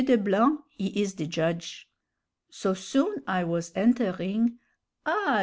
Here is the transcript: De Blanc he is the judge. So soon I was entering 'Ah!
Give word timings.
De 0.03 0.17
Blanc 0.17 0.61
he 0.79 0.87
is 0.99 1.13
the 1.13 1.27
judge. 1.27 1.87
So 2.49 2.73
soon 2.73 3.17
I 3.27 3.43
was 3.43 3.71
entering 3.75 4.57
'Ah! 5.05 5.39